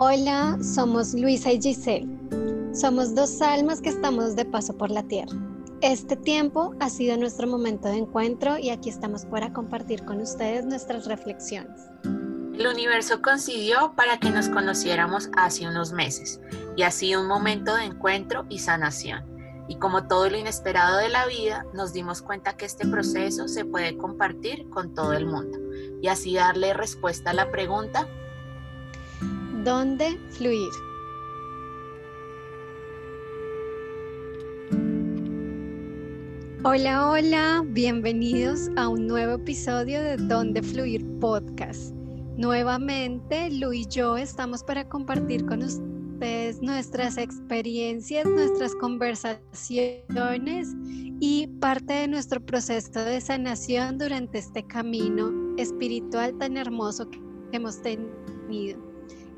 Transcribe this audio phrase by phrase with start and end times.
[0.00, 2.06] Hola, somos Luisa y Giselle.
[2.72, 5.36] Somos dos almas que estamos de paso por la tierra.
[5.80, 10.64] Este tiempo ha sido nuestro momento de encuentro y aquí estamos para compartir con ustedes
[10.66, 11.90] nuestras reflexiones.
[12.04, 16.40] El universo coincidió para que nos conociéramos hace unos meses
[16.76, 19.24] y ha sido un momento de encuentro y sanación.
[19.66, 23.64] Y como todo lo inesperado de la vida, nos dimos cuenta que este proceso se
[23.64, 25.58] puede compartir con todo el mundo
[26.00, 28.06] y así darle respuesta a la pregunta
[29.68, 30.70] ¿Dónde fluir?
[36.64, 41.92] Hola, hola, bienvenidos a un nuevo episodio de Dónde Fluir Podcast.
[42.38, 50.68] Nuevamente, Lu y yo estamos para compartir con ustedes nuestras experiencias, nuestras conversaciones
[51.20, 57.20] y parte de nuestro proceso de sanación durante este camino espiritual tan hermoso que
[57.52, 58.87] hemos tenido.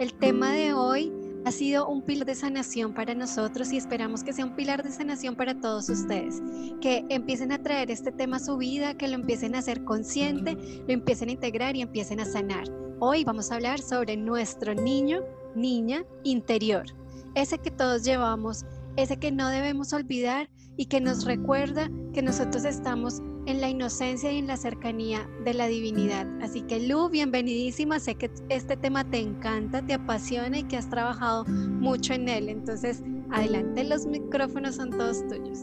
[0.01, 1.12] El tema de hoy
[1.45, 4.91] ha sido un pilar de sanación para nosotros y esperamos que sea un pilar de
[4.91, 6.41] sanación para todos ustedes,
[6.81, 10.56] que empiecen a traer este tema a su vida, que lo empiecen a hacer consciente,
[10.87, 12.65] lo empiecen a integrar y empiecen a sanar.
[12.98, 15.21] Hoy vamos a hablar sobre nuestro niño,
[15.55, 16.87] niña interior,
[17.34, 18.65] ese que todos llevamos,
[18.97, 20.48] ese que no debemos olvidar
[20.81, 25.53] y que nos recuerda que nosotros estamos en la inocencia y en la cercanía de
[25.53, 26.27] la divinidad.
[26.41, 28.00] Así que Lu, bienvenidísima.
[28.00, 32.48] Sé que este tema te encanta, te apasiona y que has trabajado mucho en él.
[32.48, 35.59] Entonces, adelante, los micrófonos son todos tuyos.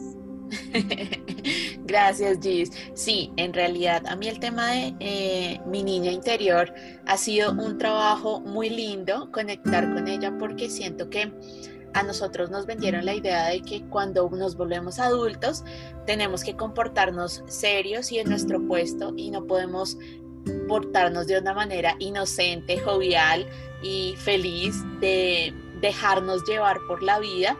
[1.84, 2.70] Gracias, Gis.
[2.94, 6.72] Sí, en realidad a mí el tema de eh, mi niña interior
[7.06, 11.32] ha sido un trabajo muy lindo conectar con ella porque siento que
[11.94, 15.64] a nosotros nos vendieron la idea de que cuando nos volvemos adultos
[16.06, 19.98] tenemos que comportarnos serios y en nuestro puesto y no podemos
[20.68, 23.46] portarnos de una manera inocente, jovial
[23.82, 27.56] y feliz de dejarnos llevar por la vida.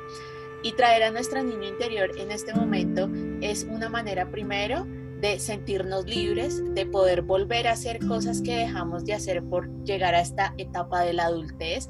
[0.62, 3.08] Y traer a nuestra niña interior en este momento
[3.40, 4.86] es una manera primero
[5.20, 10.16] de sentirnos libres, de poder volver a hacer cosas que dejamos de hacer por llegar
[10.16, 11.88] a esta etapa de la adultez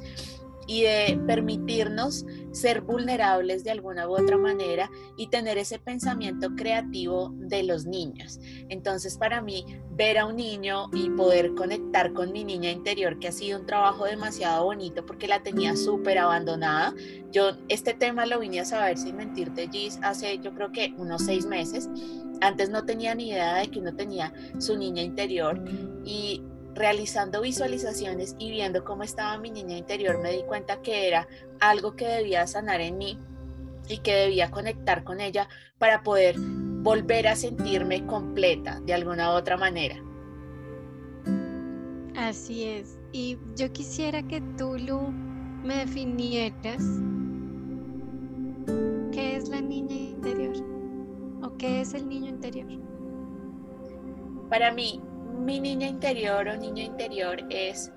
[0.68, 7.32] y de permitirnos ser vulnerables de alguna u otra manera y tener ese pensamiento creativo
[7.34, 8.38] de los niños.
[8.68, 13.28] Entonces, para mí, ver a un niño y poder conectar con mi niña interior, que
[13.28, 16.94] ha sido un trabajo demasiado bonito porque la tenía súper abandonada.
[17.32, 21.24] Yo este tema lo vine a saber sin mentirte, Gis, hace yo creo que unos
[21.24, 21.88] seis meses.
[22.40, 25.60] Antes no tenía ni idea de que uno tenía su niña interior
[26.04, 26.42] y
[26.78, 31.28] realizando visualizaciones y viendo cómo estaba mi niña interior, me di cuenta que era
[31.60, 33.18] algo que debía sanar en mí
[33.88, 39.36] y que debía conectar con ella para poder volver a sentirme completa de alguna u
[39.36, 39.96] otra manera.
[42.16, 42.98] Así es.
[43.12, 45.10] Y yo quisiera que tú, Lu,
[45.62, 46.82] me definieras
[49.12, 50.56] qué es la niña interior
[51.42, 52.68] o qué es el niño interior.
[54.50, 55.00] Para mí,
[55.38, 57.92] mi niña interior o niño interior es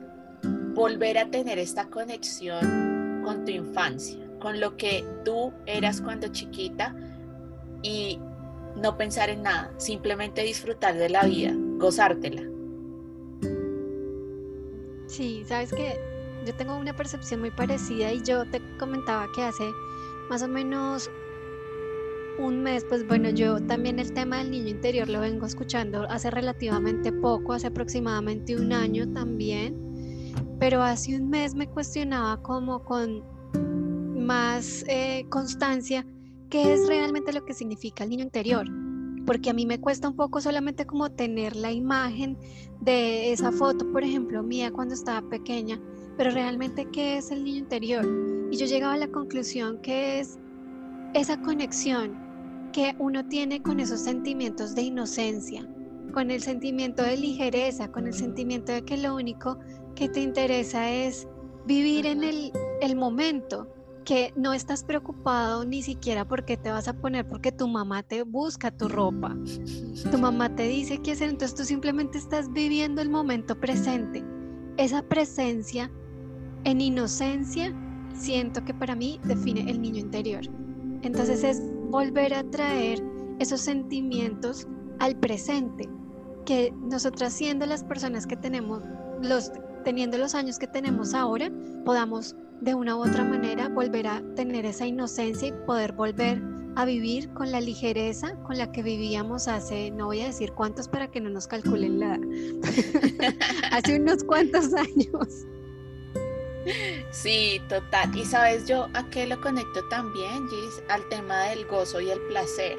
[0.73, 6.95] volver a tener esta conexión con tu infancia, con lo que tú eras cuando chiquita
[7.83, 8.19] y
[8.75, 12.43] no pensar en nada, simplemente disfrutar de la vida, gozártela.
[15.07, 15.99] Sí, sabes que
[16.45, 19.69] yo tengo una percepción muy parecida y yo te comentaba que hace
[20.29, 21.11] más o menos
[22.39, 26.31] un mes, pues bueno, yo también el tema del niño interior lo vengo escuchando hace
[26.31, 29.75] relativamente poco, hace aproximadamente un año también,
[30.59, 33.23] pero hace un mes me cuestionaba como con
[34.25, 36.05] más eh, constancia
[36.49, 38.67] qué es realmente lo que significa el niño interior,
[39.25, 42.37] porque a mí me cuesta un poco solamente como tener la imagen
[42.81, 45.79] de esa foto, por ejemplo, mía cuando estaba pequeña,
[46.17, 48.05] pero realmente qué es el niño interior.
[48.51, 50.37] Y yo llegaba a la conclusión que es
[51.13, 52.17] esa conexión
[52.71, 55.67] que uno tiene con esos sentimientos de inocencia,
[56.13, 59.59] con el sentimiento de ligereza, con el sentimiento de que lo único
[59.95, 61.27] que te interesa es
[61.65, 63.67] vivir en el, el momento,
[64.05, 68.23] que no estás preocupado ni siquiera porque te vas a poner, porque tu mamá te
[68.23, 69.37] busca tu ropa,
[70.11, 74.23] tu mamá te dice qué hacer, entonces tú simplemente estás viviendo el momento presente.
[74.77, 75.91] Esa presencia
[76.63, 77.75] en inocencia
[78.13, 80.41] siento que para mí define el niño interior.
[81.03, 83.01] Entonces es volver a traer
[83.39, 84.67] esos sentimientos
[84.99, 85.89] al presente,
[86.45, 88.83] que nosotras siendo las personas que tenemos,
[89.21, 89.51] los,
[89.83, 91.51] teniendo los años que tenemos ahora,
[91.85, 96.41] podamos de una u otra manera volver a tener esa inocencia y poder volver
[96.75, 100.87] a vivir con la ligereza con la que vivíamos hace, no voy a decir cuántos
[100.87, 102.19] para que no nos calculen la
[103.71, 105.45] hace unos cuantos años.
[107.11, 108.15] Sí, total.
[108.15, 112.19] Y sabes yo a qué lo conecto también, Gis, al tema del gozo y el
[112.21, 112.77] placer.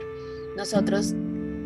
[0.56, 1.14] Nosotros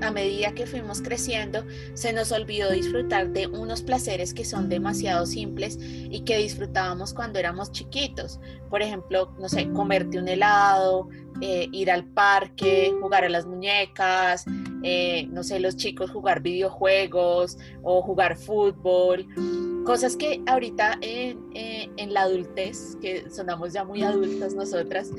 [0.03, 1.65] a medida que fuimos creciendo,
[1.95, 7.39] se nos olvidó disfrutar de unos placeres que son demasiado simples y que disfrutábamos cuando
[7.39, 8.41] éramos chiquitos.
[8.69, 11.09] Por ejemplo, no sé, comerte un helado,
[11.41, 14.45] eh, ir al parque, jugar a las muñecas,
[14.83, 19.27] eh, no sé, los chicos jugar videojuegos o jugar fútbol.
[19.87, 25.13] Cosas que ahorita en, eh, en la adultez, que sonamos ya muy adultas nosotras,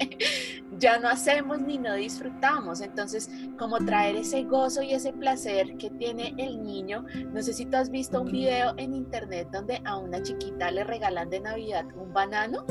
[0.78, 2.80] ya no hacemos ni no disfrutamos.
[2.80, 7.64] Entonces, como traer ese gozo y ese placer que tiene el niño, no sé si
[7.66, 11.86] tú has visto un video en internet donde a una chiquita le regalan de Navidad
[11.94, 12.66] un banano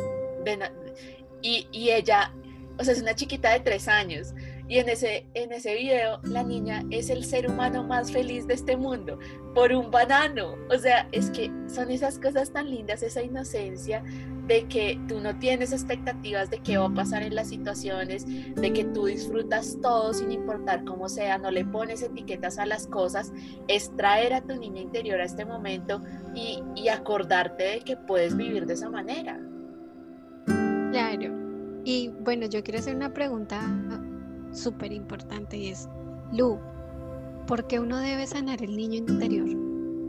[1.42, 2.34] y, y ella,
[2.78, 4.34] o sea, es una chiquita de tres años.
[4.72, 8.54] Y en ese, en ese video, la niña es el ser humano más feliz de
[8.54, 9.20] este mundo
[9.54, 10.56] por un banano.
[10.70, 14.02] O sea, es que son esas cosas tan lindas, esa inocencia
[14.48, 18.26] de que tú no tienes expectativas de qué va a pasar en las situaciones,
[18.56, 22.88] de que tú disfrutas todo sin importar cómo sea, no le pones etiquetas a las
[22.88, 23.34] cosas,
[23.68, 26.02] es traer a tu niña interior a este momento
[26.34, 29.38] y, y acordarte de que puedes vivir de esa manera.
[30.46, 31.36] Claro.
[31.84, 33.60] Y bueno, yo quiero hacer una pregunta
[34.52, 35.90] súper importante y es,
[36.32, 36.60] Lu,
[37.48, 39.50] ¿por qué uno debe sanar el niño interior?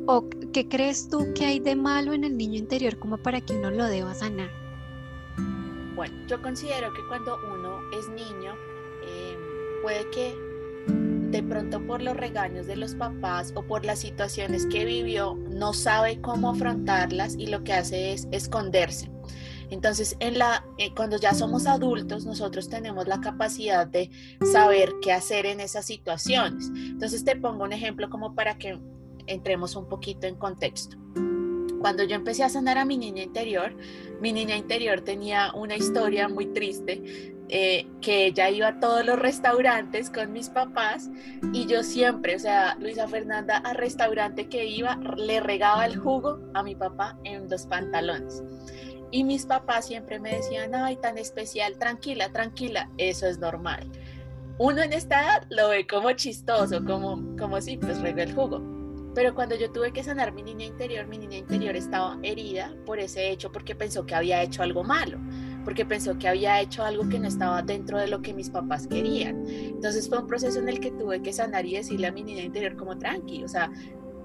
[0.07, 3.55] ¿O qué crees tú que hay de malo en el niño interior como para que
[3.55, 4.51] uno lo deba sanar?
[5.95, 8.55] Bueno, yo considero que cuando uno es niño,
[9.05, 9.37] eh,
[9.83, 10.35] puede que
[11.33, 15.73] de pronto por los regaños de los papás o por las situaciones que vivió, no
[15.73, 19.11] sabe cómo afrontarlas y lo que hace es esconderse.
[19.73, 24.11] Entonces, en la, eh, cuando ya somos adultos, nosotros tenemos la capacidad de
[24.53, 26.71] saber qué hacer en esas situaciones.
[26.75, 28.79] Entonces, te pongo un ejemplo como para que
[29.27, 30.99] entremos un poquito en contexto.
[31.81, 33.75] Cuando yo empecé a sanar a mi niña interior,
[34.21, 39.19] mi niña interior tenía una historia muy triste, eh, que ella iba a todos los
[39.19, 41.09] restaurantes con mis papás
[41.55, 46.41] y yo siempre, o sea, Luisa Fernanda al restaurante que iba, le regaba el jugo
[46.53, 48.43] a mi papá en los pantalones.
[49.13, 53.89] Y mis papás siempre me decían, ay, tan especial, tranquila, tranquila, eso es normal.
[54.59, 58.73] Uno en esta edad lo ve como chistoso, como, como si, pues rega el jugo
[59.15, 62.99] pero cuando yo tuve que sanar mi niña interior, mi niña interior estaba herida por
[62.99, 65.19] ese hecho porque pensó que había hecho algo malo,
[65.65, 68.87] porque pensó que había hecho algo que no estaba dentro de lo que mis papás
[68.87, 69.45] querían.
[69.47, 72.43] Entonces fue un proceso en el que tuve que sanar y decirle a mi niña
[72.43, 73.71] interior como tranqui, o sea,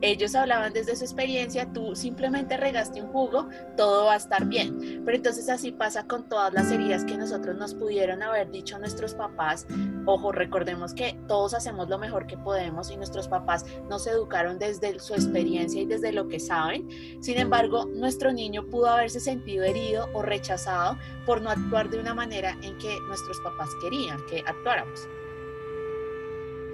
[0.01, 5.01] ellos hablaban desde su experiencia, tú simplemente regaste un jugo, todo va a estar bien.
[5.05, 9.15] Pero entonces así pasa con todas las heridas que nosotros nos pudieron haber dicho nuestros
[9.15, 9.65] papás.
[10.05, 14.99] Ojo, recordemos que todos hacemos lo mejor que podemos y nuestros papás nos educaron desde
[14.99, 16.87] su experiencia y desde lo que saben.
[17.21, 22.13] Sin embargo, nuestro niño pudo haberse sentido herido o rechazado por no actuar de una
[22.13, 25.07] manera en que nuestros papás querían que actuáramos.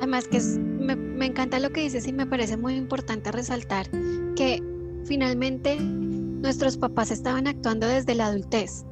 [0.03, 3.89] Además que me, encanta lo que dices y me parece muy importante resaltar
[4.35, 4.61] que
[5.05, 8.83] finalmente nuestros papás estaban actuando desde la adultez.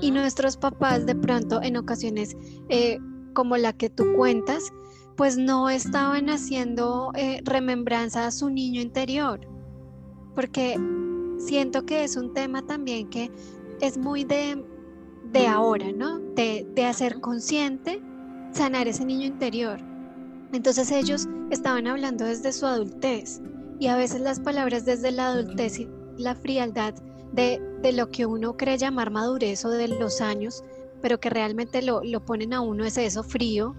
[0.00, 2.36] Y nuestros papás de pronto en ocasiones
[2.68, 2.98] eh,
[3.32, 4.72] como la que tú cuentas,
[5.16, 9.38] pues no estaban haciendo eh, remembranza a su niño interior.
[10.34, 10.80] Porque
[11.38, 13.30] siento que es un tema también que
[13.80, 14.64] es muy de,
[15.30, 16.18] de ahora, ¿no?
[16.18, 18.02] De, de hacer consciente,
[18.50, 19.87] sanar ese niño interior.
[20.52, 23.40] Entonces ellos estaban hablando desde su adultez
[23.78, 26.94] y a veces las palabras desde la adultez y la frialdad
[27.32, 27.60] de,
[27.92, 30.64] lo que uno cree llamar madurez o de los años,
[31.00, 33.76] pero que realmente lo, lo ponen a uno es eso frío,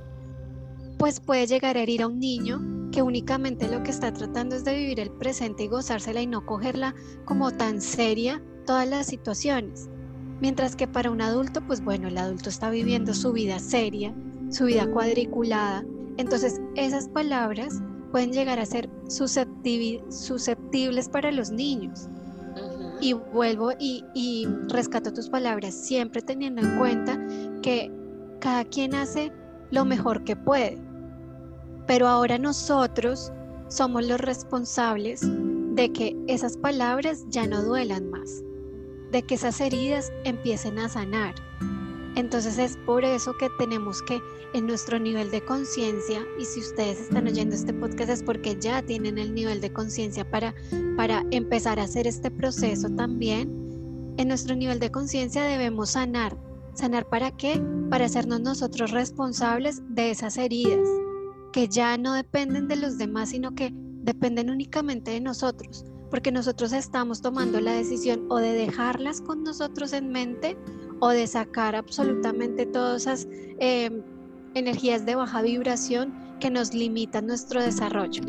[0.97, 2.61] pues puede llegar a herir a un niño
[2.91, 6.45] que únicamente lo que está tratando es de vivir el presente y gozársela y no
[6.45, 6.95] cogerla
[7.25, 9.89] como tan seria todas las situaciones.
[10.41, 14.13] Mientras que para un adulto, pues bueno, el adulto está viviendo su vida seria,
[14.49, 15.83] su vida cuadriculada,
[16.19, 22.09] entonces, esas palabras pueden llegar a ser susceptibles para los niños.
[22.99, 27.17] Y vuelvo y, y rescato tus palabras, siempre teniendo en cuenta
[27.61, 27.89] que
[28.41, 29.31] cada quien hace
[29.71, 30.77] lo mejor que puede.
[31.88, 33.31] Pero ahora nosotros
[33.69, 38.43] somos los responsables de que esas palabras ya no duelan más,
[39.13, 41.33] de que esas heridas empiecen a sanar.
[42.15, 44.21] Entonces es por eso que tenemos que
[44.53, 48.81] en nuestro nivel de conciencia, y si ustedes están oyendo este podcast es porque ya
[48.81, 50.55] tienen el nivel de conciencia para,
[50.97, 56.35] para empezar a hacer este proceso también, en nuestro nivel de conciencia debemos sanar.
[56.73, 57.61] ¿Sanar para qué?
[57.89, 60.87] Para hacernos nosotros responsables de esas heridas,
[61.53, 65.85] que ya no dependen de los demás, sino que dependen únicamente de nosotros.
[66.09, 70.57] porque nosotros estamos tomando la decisión o de dejarlas con nosotros en mente
[70.99, 73.27] o de sacar absolutamente todas esas
[73.59, 74.01] em,
[74.53, 78.23] energías de baja vibración que nos limitan nuestro desarrollo.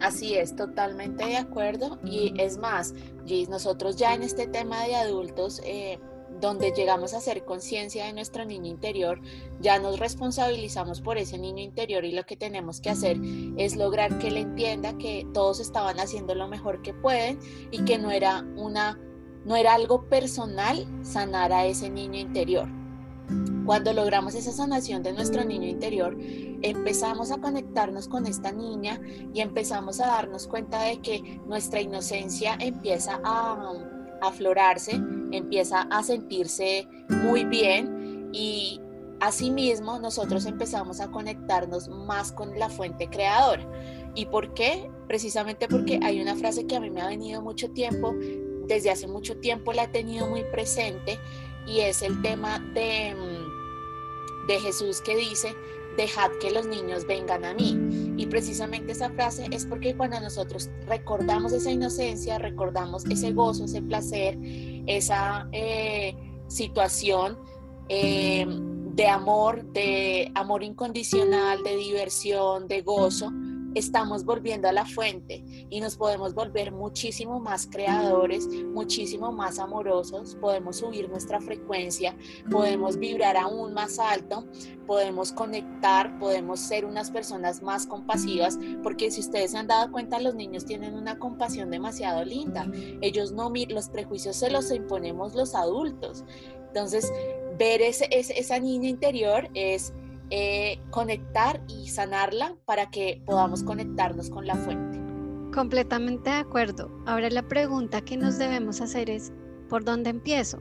[0.00, 1.98] Así es, totalmente de acuerdo.
[2.04, 2.94] Y es más,
[3.26, 5.98] Gis, nosotros ya en este tema de adultos, eh,
[6.40, 9.20] donde llegamos a hacer conciencia de nuestro niño interior,
[9.60, 13.18] ya nos responsabilizamos por ese niño interior y lo que tenemos que hacer
[13.56, 17.38] es lograr que él entienda que todos estaban haciendo lo mejor que pueden
[17.70, 18.98] y que no era una
[19.44, 22.68] no era algo personal sanar a ese niño interior.
[23.64, 26.16] Cuando logramos esa sanación de nuestro niño interior,
[26.62, 29.00] empezamos a conectarnos con esta niña
[29.32, 33.72] y empezamos a darnos cuenta de que nuestra inocencia empieza a
[34.20, 35.00] aflorarse,
[35.32, 38.80] empieza a sentirse muy bien y
[39.20, 43.66] asimismo nosotros empezamos a conectarnos más con la fuente creadora.
[44.14, 44.90] ¿Y por qué?
[45.08, 48.14] Precisamente porque hay una frase que a mí me ha venido mucho tiempo,
[48.66, 51.18] desde hace mucho tiempo la he tenido muy presente
[51.66, 55.54] y es el tema de, mm, de Jesús que dice,
[55.96, 57.78] dejad que los niños vengan a mí.
[58.16, 63.82] Y precisamente esa frase es porque cuando nosotros recordamos esa inocencia, recordamos ese gozo, ese
[63.82, 64.38] placer,
[64.86, 66.14] esa eh,
[66.48, 67.38] situación
[67.88, 68.46] eh,
[68.94, 73.32] de amor, de amor incondicional, de diversión, de gozo,
[73.74, 80.36] estamos volviendo a la fuente y nos podemos volver muchísimo más creadores, muchísimo más amorosos,
[80.40, 82.16] podemos subir nuestra frecuencia,
[82.50, 84.46] podemos vibrar aún más alto,
[84.86, 90.20] podemos conectar, podemos ser unas personas más compasivas, porque si ustedes se han dado cuenta,
[90.20, 92.70] los niños tienen una compasión demasiado linda.
[93.00, 96.24] Ellos no, los prejuicios se los imponemos los adultos.
[96.68, 97.12] Entonces,
[97.58, 99.92] ver ese, esa niña interior es
[100.36, 104.98] eh, conectar y sanarla para que podamos conectarnos con la fuente.
[105.54, 106.90] Completamente de acuerdo.
[107.06, 109.32] Ahora la pregunta que nos debemos hacer es,
[109.68, 110.58] ¿por dónde empiezo?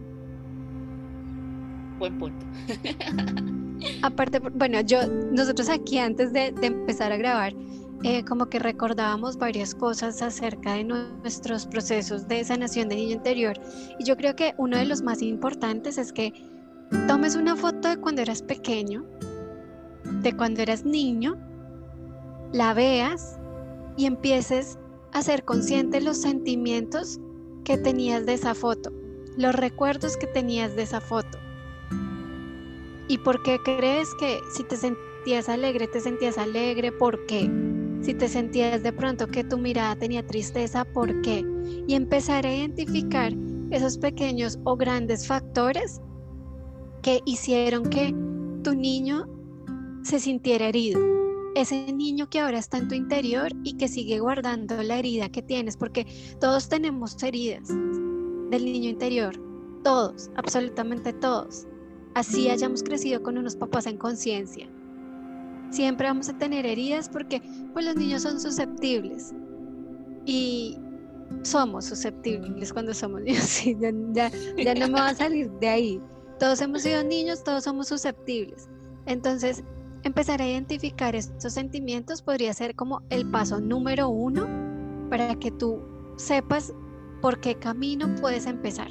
[1.98, 2.46] Buen punto.
[4.04, 7.54] Aparte, bueno, yo, nosotros aquí antes de, empezar a grabar,
[8.04, 13.60] eh, como que recordábamos varias cosas acerca de nuestros procesos de sanación de niño interior.
[13.98, 16.32] Y yo creo que uno de los más importantes es que
[17.08, 19.04] tomes una foto de cuando eras pequeño,
[20.22, 21.38] de cuando eras niño,
[22.52, 23.40] la veas
[23.98, 24.78] y empieces
[25.12, 27.20] a ser consciente los sentimientos
[27.64, 28.92] que tenías de esa foto,
[29.38, 31.38] los recuerdos que tenías de esa foto.
[33.08, 36.92] ¿Y por qué crees que si te sentías alegre, te sentías alegre?
[36.92, 37.50] ¿Por qué?
[38.02, 41.46] Si te sentías de pronto que tu mirada tenía tristeza, ¿por qué?
[41.88, 43.34] Y empezar a identificar
[43.72, 46.02] esos pequeños o grandes factores
[47.02, 48.14] que hicieron que
[48.64, 49.26] tu niño
[50.04, 51.00] se sintiera herido.
[51.56, 55.42] Ese niño que ahora está en tu interior y que sigue guardando la herida que
[55.42, 56.08] tienes, porque
[56.40, 59.36] todos tenemos heridas del niño interior,
[59.84, 61.68] todos, absolutamente todos.
[62.16, 64.68] Así hayamos crecido con unos papás en conciencia.
[65.70, 67.42] Siempre vamos a tener heridas porque
[67.74, 69.34] pues los niños son susceptibles
[70.26, 70.78] y
[71.42, 73.62] somos susceptibles cuando somos niños.
[74.14, 76.02] ya, ya no me va a salir de ahí.
[76.40, 78.68] Todos hemos sido niños, todos somos susceptibles.
[79.06, 79.64] Entonces,
[80.04, 84.48] Empezar a identificar estos sentimientos podría ser como el paso número uno
[85.10, 85.82] para que tú
[86.18, 86.74] sepas
[87.22, 88.90] por qué camino puedes empezar.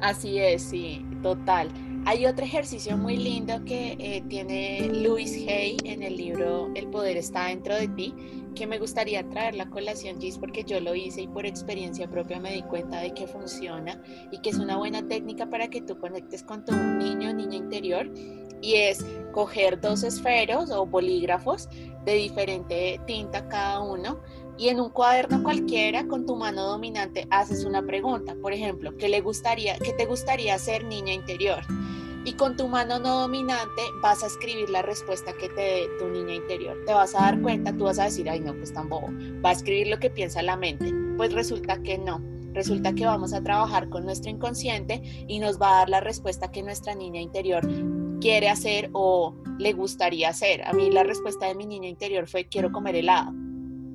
[0.00, 1.70] Así es, sí, total.
[2.04, 7.16] Hay otro ejercicio muy lindo que eh, tiene Louis Hay en el libro El poder
[7.16, 8.14] está dentro de ti,
[8.54, 12.40] que me gustaría traer la colación, Gis, porque yo lo hice y por experiencia propia
[12.40, 14.02] me di cuenta de que funciona
[14.32, 18.10] y que es una buena técnica para que tú conectes con tu niño niña interior
[18.60, 21.68] y es coger dos esferos o bolígrafos
[22.04, 24.18] de diferente tinta cada uno
[24.58, 29.08] y en un cuaderno cualquiera con tu mano dominante haces una pregunta, por ejemplo, ¿qué
[29.08, 31.60] le gustaría, qué te gustaría ser niña interior?
[32.24, 36.08] Y con tu mano no dominante vas a escribir la respuesta que te dé tu
[36.08, 36.76] niña interior.
[36.84, 39.08] Te vas a dar cuenta, tú vas a decir, ay no, pues tan bobo.
[39.42, 40.92] Va a escribir lo que piensa la mente.
[41.16, 42.20] Pues resulta que no.
[42.52, 46.50] Resulta que vamos a trabajar con nuestro inconsciente y nos va a dar la respuesta
[46.50, 47.66] que nuestra niña interior
[48.20, 50.62] quiere hacer o le gustaría hacer.
[50.66, 53.32] A mí la respuesta de mi niña interior fue quiero comer helado,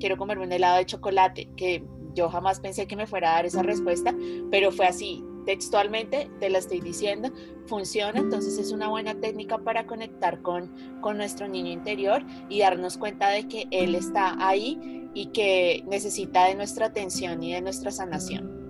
[0.00, 3.46] quiero comerme un helado de chocolate, que yo jamás pensé que me fuera a dar
[3.46, 4.14] esa respuesta,
[4.50, 7.30] pero fue así, textualmente te la estoy diciendo,
[7.66, 12.98] funciona, entonces es una buena técnica para conectar con, con nuestro niño interior y darnos
[12.98, 17.90] cuenta de que él está ahí y que necesita de nuestra atención y de nuestra
[17.90, 18.63] sanación.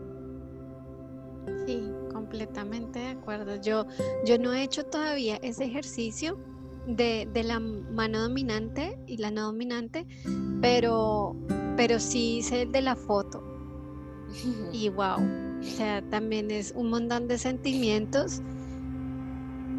[2.34, 3.54] Completamente de acuerdo.
[3.62, 3.86] Yo,
[4.24, 6.36] yo no he hecho todavía ese ejercicio
[6.84, 10.04] de, de la mano dominante y la no dominante,
[10.60, 11.36] pero
[11.76, 13.40] pero sí hice el de la foto.
[14.72, 15.18] Y wow,
[15.60, 18.42] o sea, también es un montón de sentimientos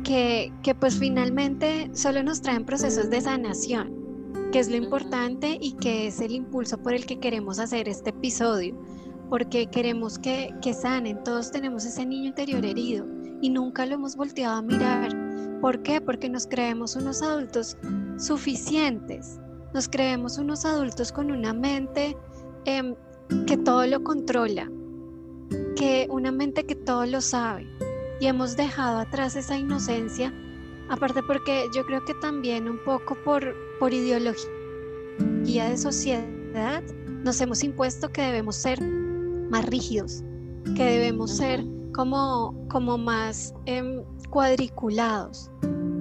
[0.05, 4.05] que, que pues finalmente solo nos traen procesos de sanación
[4.53, 8.12] que es lo importante y que es el impulso por el que queremos hacer este
[8.12, 8.77] episodio,
[9.29, 11.24] porque queremos que, que sanen.
[11.24, 13.05] Todos tenemos ese niño interior herido
[13.41, 15.10] y nunca lo hemos volteado a mirar.
[15.62, 16.01] ¿Por qué?
[16.01, 17.77] Porque nos creemos unos adultos
[18.17, 19.39] suficientes,
[19.74, 22.15] nos creemos unos adultos con una mente
[22.65, 22.96] em,
[23.48, 24.70] que todo lo controla,
[25.75, 27.67] que una mente que todo lo sabe
[28.20, 30.34] y hemos dejado atrás esa inocencia
[30.89, 34.50] Aparte porque yo creo que también un poco por, por ideología
[35.70, 36.84] de sociedad
[37.24, 38.79] nos hemos impuesto que debemos ser
[39.55, 40.21] más rígidos,
[40.75, 45.50] que debemos ser como, como más em, cuadriculados.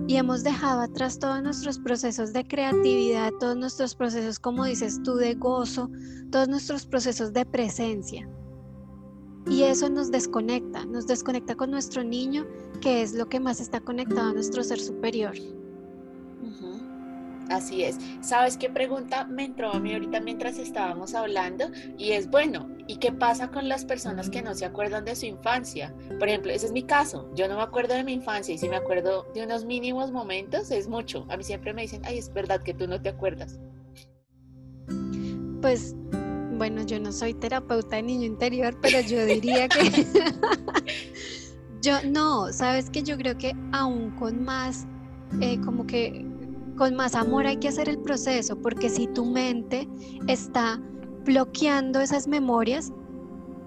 [0.08, 5.14] Y hemos dejado atrás todos nuestros procesos de creatividad, todos nuestros procesos, como dices tú,
[5.14, 5.88] de gozo,
[6.32, 8.28] todos nuestros procesos de presencia.
[9.48, 12.44] Y eso nos desconecta, nos desconecta con nuestro niño,
[12.80, 15.34] que es lo que más está conectado a nuestro ser superior.
[17.50, 17.98] Así es.
[18.20, 21.66] ¿Sabes qué pregunta me entró a mí ahorita mientras estábamos hablando?
[21.98, 25.26] Y es, bueno, ¿y qué pasa con las personas que no se acuerdan de su
[25.26, 25.94] infancia?
[26.18, 27.30] Por ejemplo, ese es mi caso.
[27.34, 30.70] Yo no me acuerdo de mi infancia y si me acuerdo de unos mínimos momentos,
[30.70, 31.26] es mucho.
[31.28, 33.58] A mí siempre me dicen, ay, es verdad que tú no te acuerdas.
[35.60, 35.94] Pues
[36.56, 40.06] bueno, yo no soy terapeuta de niño interior, pero yo diría que
[41.82, 44.86] yo no, sabes que yo creo que aún con más,
[45.40, 46.24] eh, como que
[46.76, 49.88] con más amor hay que hacer el proceso, porque si tu mente
[50.26, 50.80] está
[51.24, 52.92] bloqueando esas memorias,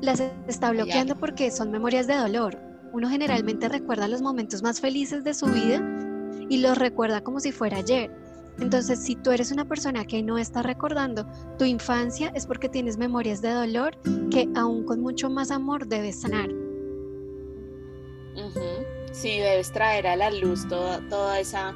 [0.01, 2.57] las está bloqueando porque son memorias de dolor.
[2.93, 5.81] Uno generalmente recuerda los momentos más felices de su vida
[6.49, 8.11] y los recuerda como si fuera ayer.
[8.59, 11.27] Entonces, si tú eres una persona que no está recordando
[11.59, 13.97] tu infancia, es porque tienes memorias de dolor
[14.31, 16.49] que aún con mucho más amor debes sanar.
[19.11, 21.73] Sí, debes traer a la luz toda, toda esa,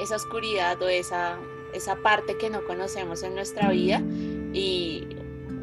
[0.00, 1.38] esa oscuridad o esa,
[1.72, 4.02] esa parte que no conocemos en nuestra vida.
[4.52, 5.06] Y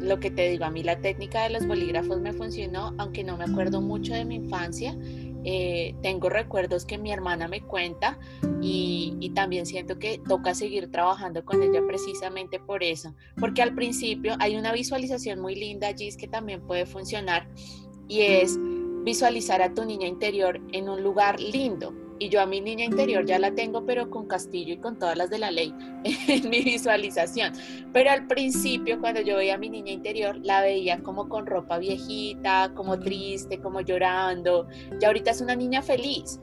[0.00, 3.36] lo que te digo, a mí la técnica de los bolígrafos me funcionó, aunque no
[3.36, 4.96] me acuerdo mucho de mi infancia.
[5.44, 8.18] Eh, tengo recuerdos que mi hermana me cuenta
[8.60, 14.36] y, también siento que toca seguir trabajando con ella precisamente por eso, porque al principio
[14.38, 17.48] hay una visualización muy linda allí que también puede funcionar
[18.08, 18.58] y es
[19.04, 23.26] visualizar a tu niña interior en un lugar lindo, y yo a mi niña interior
[23.26, 26.62] ya la tengo, pero con castillo y con todas las de la ley en mi
[26.62, 27.52] visualización.
[27.92, 31.78] Pero al principio, cuando yo veía a mi niña interior, la veía como con ropa
[31.78, 34.68] viejita, como triste, como llorando.
[35.00, 36.38] Y ahorita es una niña feliz.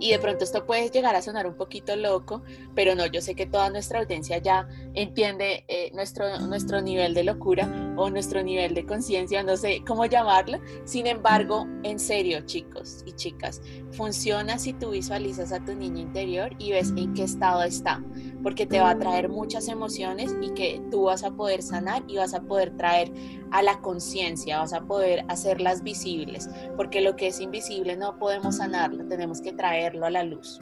[0.00, 2.42] Y de pronto esto puede llegar a sonar un poquito loco,
[2.74, 7.24] pero no, yo sé que toda nuestra audiencia ya entiende eh, nuestro, nuestro nivel de
[7.24, 10.58] locura o nuestro nivel de conciencia, no sé cómo llamarlo.
[10.84, 13.60] Sin embargo, en serio, chicos y chicas,
[13.92, 18.02] funciona si tú visualizas a tu niño interior y ves en qué estado está,
[18.42, 22.16] porque te va a traer muchas emociones y que tú vas a poder sanar y
[22.16, 23.12] vas a poder traer
[23.50, 28.56] a la conciencia, vas a poder hacerlas visibles, porque lo que es invisible no podemos
[28.56, 30.58] sanarlo, tenemos que traerlo a la luz.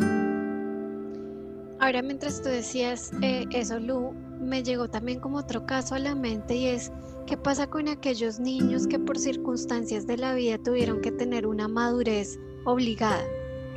[1.80, 6.14] Ahora, mientras tú decías eh, eso, Lu, me llegó también como otro caso a la
[6.14, 6.90] mente y es
[7.26, 11.68] qué pasa con aquellos niños que por circunstancias de la vida tuvieron que tener una
[11.68, 13.22] madurez obligada,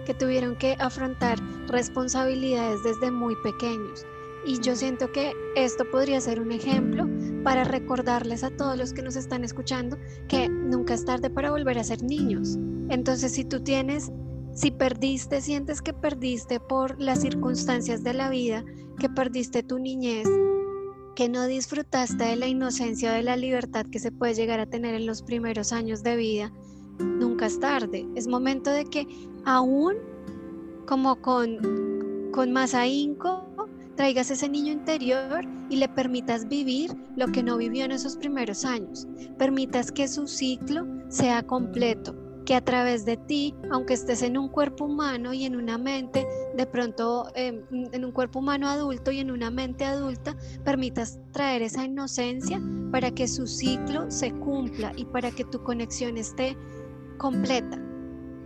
[0.06, 4.06] que tuvieron que afrontar responsabilidades desde muy pequeños.
[4.46, 7.08] Y yo siento que esto podría ser un ejemplo
[7.44, 11.78] para recordarles a todos los que nos están escuchando que nunca es tarde para volver
[11.78, 12.58] a ser niños.
[12.90, 14.12] Entonces, si tú tienes,
[14.54, 18.66] si perdiste, sientes que perdiste por las circunstancias de la vida,
[19.00, 20.28] que perdiste tu niñez,
[21.16, 24.66] que no disfrutaste de la inocencia o de la libertad que se puede llegar a
[24.66, 26.52] tener en los primeros años de vida,
[27.04, 28.08] nunca es tarde.
[28.16, 29.08] Es momento de que
[29.46, 29.96] aún
[30.86, 33.48] como con, con más ahínco
[33.96, 38.66] traigas ese niño interior y le permitas vivir lo que no vivió en esos primeros
[38.66, 39.08] años.
[39.38, 44.50] Permitas que su ciclo sea completo, que a través de ti, aunque estés en un
[44.50, 49.20] cuerpo humano y en una mente, de pronto em, en un cuerpo humano adulto y
[49.20, 52.62] en una mente adulta, permitas traer esa inocencia
[52.92, 56.58] para que su ciclo se cumpla y para que tu conexión esté
[57.22, 57.80] completa.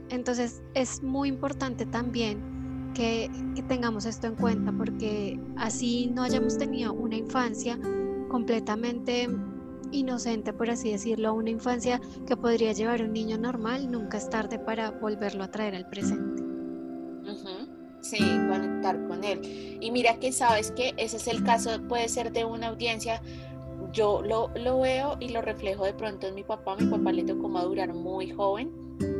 [0.09, 3.31] Entonces es muy importante también que,
[3.69, 7.79] tengamos esto en cuenta, porque así no hayamos tenido una infancia
[8.27, 9.29] completamente
[9.91, 14.59] inocente, por así decirlo, una infancia que podría llevar un niño normal, nunca es tarde
[14.59, 16.43] para volverlo a traer al presente.
[18.01, 19.79] Sí, conectar con él.
[19.81, 23.21] Y mira que sabes que ese es el caso, puede ser de una audiencia
[23.95, 26.75] yo lo, lo, veo y lo reflejo de pronto en mi papá.
[26.75, 28.71] Mi papá le tocó madurar muy joven,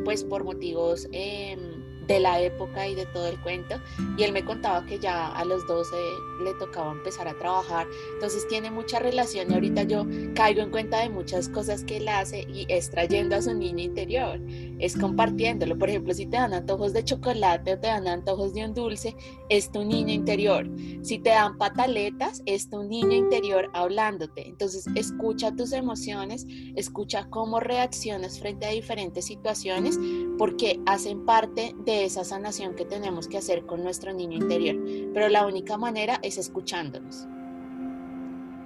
[0.04, 1.08] pues por motivos...
[1.12, 1.75] Eh,
[2.08, 3.76] de la época y de todo el cuento.
[4.18, 5.96] Y él me contaba que ya a los 12
[6.44, 7.88] le tocaba empezar a trabajar.
[8.14, 12.08] Entonces tiene mucha relación y ahorita yo caigo en cuenta de muchas cosas que él
[12.08, 14.40] hace y es trayendo a su niño interior,
[14.80, 15.78] es compartiéndolo.
[15.78, 19.16] Por ejemplo, si te dan antojos de chocolate o te dan antojos de un dulce,
[19.50, 20.68] es tu niño interior.
[21.02, 24.48] Si te dan pataletas, es tu niño interior hablándote.
[24.48, 30.00] Entonces escucha tus emociones, escucha cómo reaccionas frente a diferentes situaciones
[30.38, 34.76] porque hacen parte de esa sanación que tenemos que hacer con nuestro niño interior.
[35.14, 37.28] Pero la única manera es escuchándonos.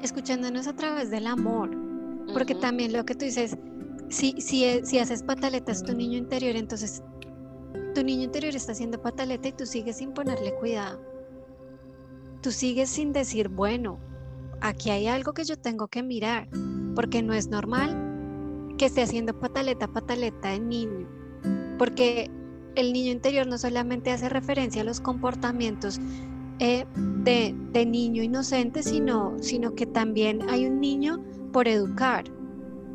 [0.02, 1.70] Escuchándonos a través del amor.
[2.34, 3.58] Porque también lo que tú dices,
[4.10, 7.04] si, si, si haces pataletas tu niño interior, entonces
[7.94, 11.02] tu niño interior está haciendo pataleta y tú sigues sin ponerle cuidado.
[12.42, 14.00] Tú sigues sin decir, bueno,
[14.62, 16.48] aquí hay algo que yo tengo que mirar,
[16.96, 21.08] porque no es normal que esté haciendo pataleta, pataleta de niño,
[21.78, 22.32] porque
[22.76, 26.00] el niño interior no solamente hace referencia a los comportamientos
[26.60, 26.86] eh,
[27.24, 29.38] de, niño inocente, sino,
[29.76, 32.26] que también hay un niño por educar,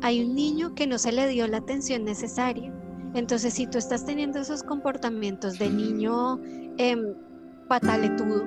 [0.01, 2.71] hay un niño que no se le dio la atención necesaria.
[3.15, 6.39] Entonces, si tú estás teniendo esos comportamientos de niño
[6.77, 7.15] em,
[7.67, 8.43] pataletudo,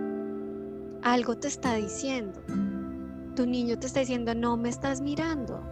[1.03, 2.41] algo te está diciendo.
[3.35, 5.63] Tu niño te está diciendo, no me estás mirando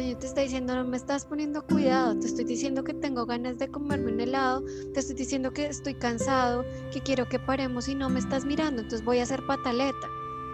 [0.00, 3.58] yo te está diciendo, no me estás poniendo cuidado, te estoy diciendo que tengo ganas
[3.58, 4.62] de comerme un helado,
[4.94, 8.82] te estoy diciendo que estoy cansado, que quiero que paremos y no me estás mirando,
[8.82, 10.08] entonces voy a hacer pataleta.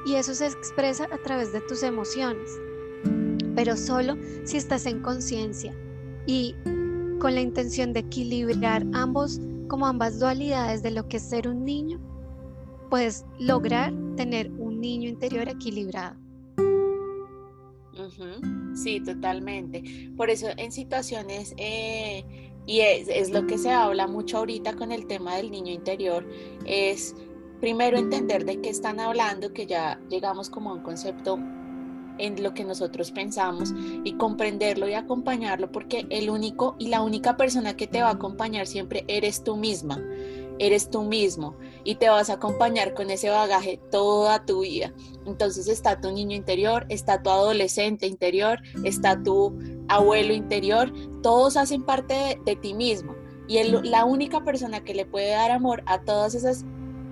[0.07, 2.51] Y eso se expresa a través de tus emociones,
[3.55, 5.74] pero solo si estás en conciencia
[6.27, 6.55] y
[7.20, 11.64] con la intención de equilibrar ambos, como ambas dualidades de lo que es ser un
[11.64, 12.01] niño,
[12.90, 16.27] puedes lograr tener un niño interior equilibrado.
[18.74, 19.82] Sí, totalmente.
[20.16, 22.24] Por eso en situaciones, eh,
[22.66, 26.28] y es, lo que se habla mucho ahorita con el tema del niño interior,
[26.64, 27.14] es
[27.61, 31.38] primero entender de qué están hablando, que ya llegamos como a un concepto
[32.18, 33.72] en lo que nosotros pensamos
[34.04, 38.14] y comprenderlo y acompañarlo porque el único y la única persona que te va a
[38.14, 40.02] acompañar siempre eres tú misma
[40.58, 44.92] eres tú mismo y te vas a acompañar con ese bagaje toda tu vida.
[45.26, 51.82] Entonces está tu niño interior, está tu adolescente interior, está tu abuelo interior, todos hacen
[51.82, 53.14] parte de, ti mismo.
[53.46, 56.64] Y la única persona que le puede dar amor a todas esas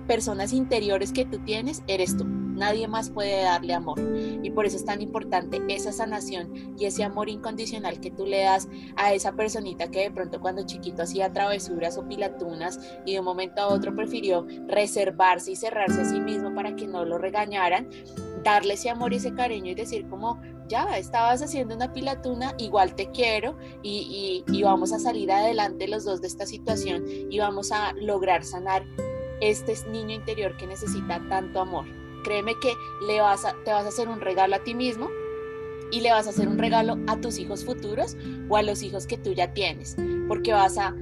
[0.07, 2.25] personas interiores que tú tienes, eres tú.
[2.57, 3.99] Nadie más puede darle amor.
[4.41, 8.41] Y por eso es tan importante esa sanación y ese amor incondicional que tú le
[8.41, 13.19] das a esa personita que de pronto cuando chiquito hacía travesuras o pilatunas y de
[13.19, 17.19] un momento a otro prefirió reservarse y cerrarse a sí mismo para que no lo
[17.19, 17.89] regañaran,
[18.43, 22.95] darle ese amor y ese cariño y decir como, ya, estabas haciendo una pilatuna, igual
[22.95, 27.37] te quiero y, y, y vamos a salir adelante los dos de esta situación y
[27.37, 28.83] vamos a lograr sanar
[29.41, 31.85] este niño interior que necesita tanto amor
[32.27, 32.73] créeme que
[33.05, 35.09] le vas a, te vas a hacer un regalo a ti mismo
[35.91, 38.17] y le vas a hacer un regalo a tus hijos futuros
[38.49, 39.95] o a los hijos que tú ya tienes,
[40.27, 40.93] porque vas a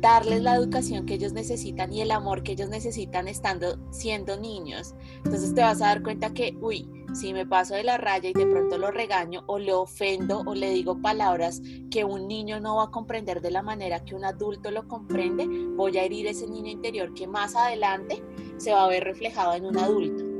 [0.00, 4.94] darles la educación que ellos necesitan y el amor que ellos necesitan estando siendo niños.
[5.18, 8.32] Entonces te vas a dar cuenta que, uy, si me paso de la raya y
[8.32, 12.76] de pronto lo regaño o le ofendo o le digo palabras que un niño no
[12.76, 16.48] va a comprender de la manera que un adulto lo comprende, voy a herir ese
[16.48, 18.24] niño interior que más adelante
[18.56, 20.31] se va a ver reflejado en un adulto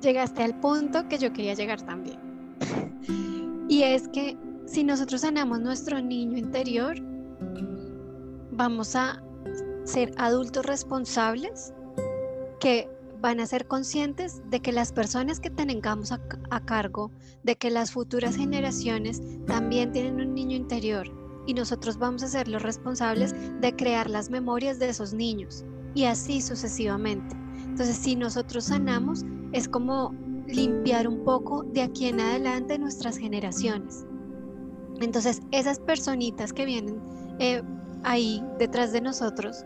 [0.00, 2.18] llegaste al punto que yo quería llegar también.
[3.68, 6.96] y es que si nosotros sanamos nuestro niño interior,
[8.50, 9.22] vamos a
[9.84, 11.72] ser adultos responsables
[12.60, 12.88] que
[13.20, 16.20] van a ser conscientes de que las personas que tengamos a,
[16.64, 17.10] cargo,
[17.42, 21.06] de que las futuras generaciones también tienen un niño interior
[21.46, 26.04] y nosotros vamos a ser los responsables de crear las memorias de esos niños y
[26.04, 27.43] así sucesivamente.
[27.74, 30.14] Entonces, si nosotros sanamos, es como
[30.46, 34.06] limpiar un poco de aquí en adelante nuestras generaciones.
[35.00, 37.00] Entonces, esas personitas que vienen
[37.40, 37.64] eh,
[38.04, 39.64] ahí detrás de nosotros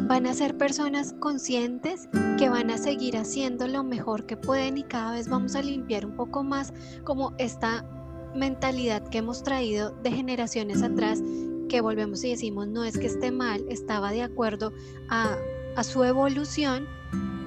[0.00, 4.82] van a ser personas conscientes que van a seguir haciendo lo mejor que pueden y
[4.82, 6.74] cada vez vamos a limpiar un poco más
[7.04, 7.86] como esta
[8.34, 11.22] mentalidad que hemos traído de generaciones atrás
[11.70, 14.74] que volvemos y decimos no es que esté mal, estaba de acuerdo
[15.08, 15.38] a,
[15.76, 16.86] a su evolución,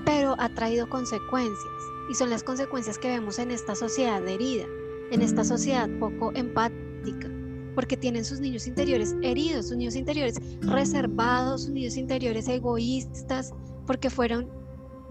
[0.06, 1.74] pero ha traído consecuencias
[2.10, 4.66] y son las consecuencias que vemos en esta sociedad herida,
[5.12, 7.30] en esta sociedad poco empática,
[7.76, 13.52] porque tienen sus niños interiores heridos, sus niños interiores reservados, sus niños interiores egoístas,
[13.88, 14.50] porque fueron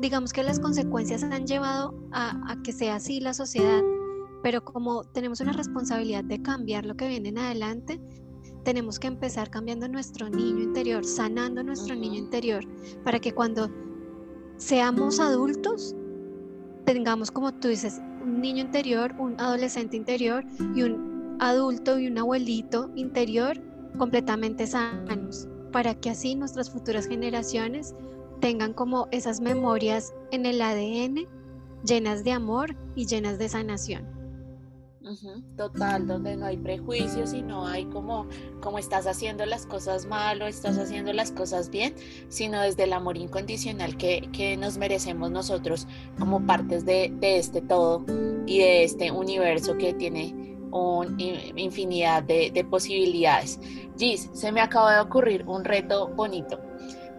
[0.02, 3.82] digamos que las consecuencias han llevado a, que sea así la sociedad,
[4.42, 8.00] pero como tenemos una responsabilidad de cambiar lo que viene en adelante,
[8.64, 12.64] tenemos que empezar cambiando nuestro niño interior, sanando nuestro niño interior,
[13.04, 13.70] para que cuando
[14.62, 15.94] seamos adultos,
[16.84, 20.44] tengamos, como tú dices, un niño interior, un adolescente interior
[20.74, 23.60] y un adulto y un abuelito interior
[23.98, 27.94] completamente sanos, para que así nuestras futuras generaciones
[28.40, 31.26] tengan como esas memorias en el ADN
[31.84, 34.11] llenas de amor y llenas de sanación.
[35.56, 38.26] Total, donde no hay prejuicios y no hay como,
[38.60, 41.94] como estás haciendo las cosas mal o estás haciendo las cosas bien,
[42.28, 45.86] sino desde el amor incondicional que, que nos merecemos nosotros
[46.18, 48.04] como partes de, de, este todo
[48.46, 51.22] y de este universo que tiene una
[51.56, 53.60] infinidad de, de posibilidades.
[53.98, 56.58] Gis, se me acaba de ocurrir un reto bonito.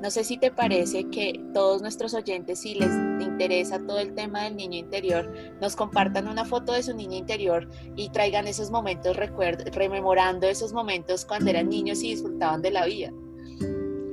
[0.04, 4.44] No sé si te parece que todos nuestros oyentes, si les interesa todo el tema
[4.44, 9.16] del niño interior, nos compartan una foto de su niño interior y traigan esos momentos,
[9.16, 13.14] rememorando esos momentos cuando eran niños y disfrutaban de la vida.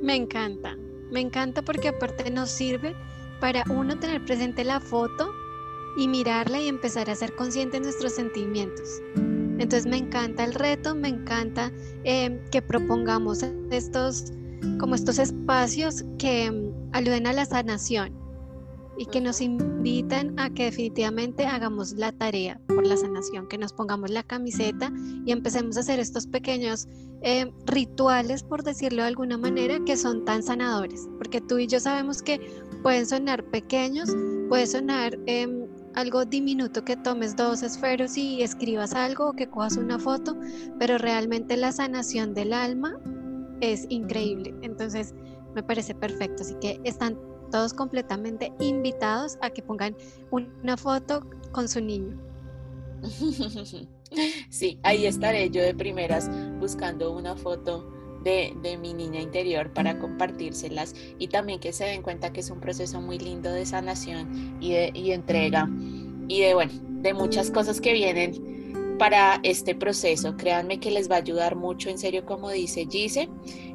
[0.00, 0.76] Me encanta,
[1.10, 2.94] me encanta porque aparte nos sirve
[3.40, 5.32] para uno tener presente la foto
[5.96, 9.02] y mirarla y empezar a ser consciente de nuestros sentimientos.
[9.16, 11.72] Entonces me encanta el reto, me encanta
[12.04, 14.32] eh, que propongamos estos
[14.78, 18.20] como estos espacios que mm, ayuden a la sanación
[19.00, 23.72] y que nos invitan a que definitivamente hagamos la tarea por la sanación, que nos
[23.72, 24.92] pongamos la camiseta
[25.24, 26.86] y empecemos a hacer estos pequeños
[27.22, 31.80] eh, rituales, por decirlo de alguna manera, que son tan sanadores, porque tú y yo
[31.80, 32.40] sabemos que
[32.82, 34.10] pueden sonar pequeños,
[34.50, 39.76] puede sonar em, algo diminuto que tomes dos esferos y escribas algo o que cojas
[39.78, 40.36] una foto,
[40.78, 42.98] pero realmente la sanación del alma
[43.60, 44.54] es increíble.
[44.62, 45.14] Entonces,
[45.54, 46.42] me parece perfecto.
[46.42, 47.18] Así que están
[47.50, 49.96] todos completamente invitados a que pongan
[50.30, 52.18] una foto con su niño.
[54.48, 57.88] Sí, ahí estaré yo de primeras buscando una foto
[58.24, 62.58] de, mi niña interior para compartírselas y también que se den cuenta que es un
[62.60, 65.70] proceso muy lindo de sanación y de y entrega
[66.28, 68.49] y de, bueno, de muchas cosas que vienen
[69.00, 70.36] para este proceso.
[70.36, 73.30] Créanme que les va a ayudar mucho, en serio, como dice Gise.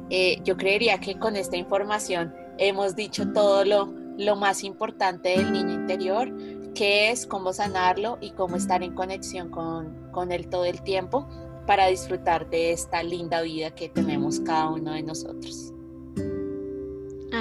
[0.08, 5.52] Eh, yo creería que con esta información hemos dicho todo lo, lo más importante del
[5.52, 6.32] niño interior,
[6.74, 11.28] que es cómo sanarlo y cómo estar en conexión con, con él todo el tiempo
[11.66, 15.72] para disfrutar de esta linda vida que tenemos cada uno de nosotros.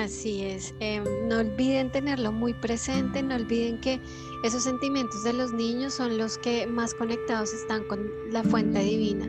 [0.03, 4.01] Así es, em, no olviden tenerlo muy presente, no olviden que
[4.43, 9.25] esos sentimientos de los niños son los que más conectados están con la fuente divina,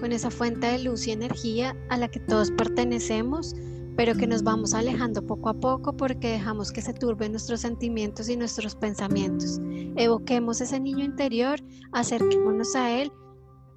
[0.00, 3.54] con esa fuente de luz y energía a la que todos pertenecemos,
[3.96, 8.28] pero que nos vamos alejando poco a poco porque dejamos que se turben nuestros sentimientos
[8.28, 9.60] y nuestros pensamientos.
[9.94, 11.60] Evoquemos ese niño interior,
[11.92, 13.12] acerquémonos a él,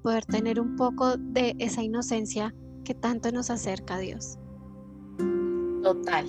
[0.02, 2.52] poder tener un poco de esa inocencia
[2.84, 4.38] que tanto nos acerca a Dios.
[5.82, 6.26] Total.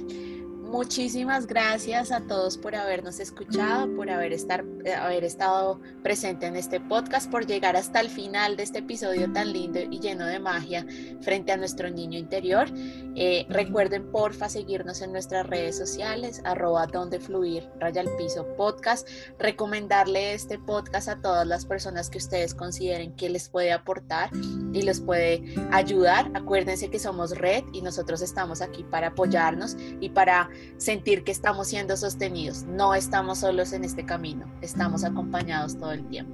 [0.62, 6.80] Muchísimas gracias a todos por habernos escuchado, por haber, estar, haber estado presente en este
[6.80, 10.86] podcast, por llegar hasta el final de este episodio tan lindo y lleno de magia
[11.22, 12.68] frente a nuestro niño interior.
[13.16, 19.08] Eh, recuerden porfa seguirnos en nuestras redes sociales, arroba donde fluir, raya al piso podcast,
[19.40, 24.30] recomendarle este podcast a todas las personas que ustedes consideren que les puede aportar
[24.74, 26.32] y les puede ayudar.
[26.34, 31.68] Acuérdense que somos red y nosotros estamos aquí para apoyarnos y para sentir que estamos
[31.68, 32.64] siendo sostenidos.
[32.64, 36.34] No estamos solos en este camino, estamos acompañados todo el tiempo.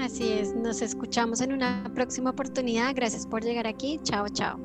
[0.00, 2.92] Así es, nos escuchamos en una próxima oportunidad.
[2.94, 4.00] Gracias por llegar aquí.
[4.02, 4.58] Chao, chao.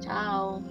[0.00, 0.62] Chao.